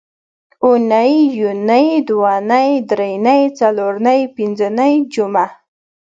اونۍ 0.65 1.13
یونۍ 1.39 1.87
دونۍ 2.07 2.69
درېنۍ 2.89 3.41
څلورنۍ 3.57 4.19
پینځنۍ 4.35 4.93
جمعه 5.13 5.47